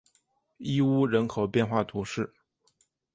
[0.57, 2.33] 伊乌人口变化图示